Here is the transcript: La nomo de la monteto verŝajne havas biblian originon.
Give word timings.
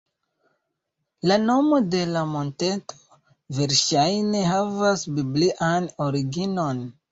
La 1.31 1.35
nomo 1.43 1.79
de 1.95 2.01
la 2.13 2.23
monteto 2.31 2.99
verŝajne 3.59 4.43
havas 4.55 5.07
biblian 5.21 5.89
originon. 6.11 6.85